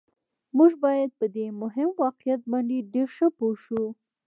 موږ 0.57 0.71
باید 0.85 1.09
په 1.19 1.25
دې 1.35 1.45
مهم 1.61 1.89
واقعیت 2.03 2.41
باندې 2.51 2.87
ډېر 2.93 3.07
ښه 3.15 3.27
پوه 3.37 3.55
شو 3.63 3.83